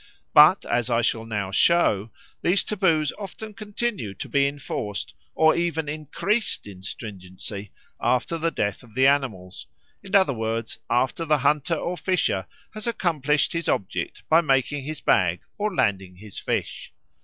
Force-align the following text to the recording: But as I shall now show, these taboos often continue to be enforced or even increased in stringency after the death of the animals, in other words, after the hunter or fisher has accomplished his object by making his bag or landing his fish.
But 0.33 0.65
as 0.65 0.89
I 0.89 1.03
shall 1.03 1.27
now 1.27 1.51
show, 1.51 2.09
these 2.41 2.63
taboos 2.63 3.11
often 3.19 3.53
continue 3.53 4.15
to 4.15 4.27
be 4.27 4.47
enforced 4.47 5.13
or 5.35 5.55
even 5.55 5.87
increased 5.87 6.65
in 6.65 6.81
stringency 6.81 7.71
after 8.01 8.39
the 8.39 8.49
death 8.49 8.81
of 8.81 8.95
the 8.95 9.05
animals, 9.05 9.67
in 10.01 10.15
other 10.15 10.33
words, 10.33 10.79
after 10.89 11.23
the 11.23 11.37
hunter 11.37 11.75
or 11.75 11.97
fisher 11.97 12.47
has 12.73 12.87
accomplished 12.87 13.53
his 13.53 13.69
object 13.69 14.27
by 14.27 14.41
making 14.41 14.85
his 14.85 15.01
bag 15.01 15.41
or 15.59 15.71
landing 15.71 16.15
his 16.15 16.39
fish. 16.39 16.91